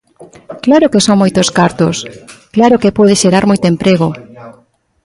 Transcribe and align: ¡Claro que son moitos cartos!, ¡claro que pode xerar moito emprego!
¡Claro 0.65 0.87
que 0.91 1.03
son 1.05 1.17
moitos 1.21 1.47
cartos!, 1.59 1.95
¡claro 2.55 2.75
que 2.81 2.95
pode 2.97 3.13
xerar 3.21 3.43
moito 3.49 3.65
emprego! 3.73 4.07